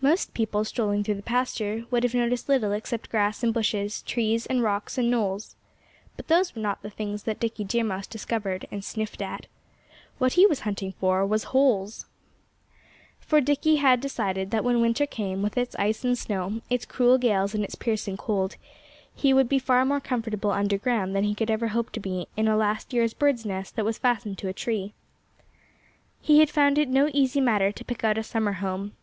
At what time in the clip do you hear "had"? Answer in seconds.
13.76-14.00, 26.40-26.50